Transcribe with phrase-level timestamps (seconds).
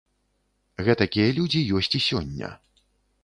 [0.87, 2.49] Гэтакія людзі ёсць і сёння.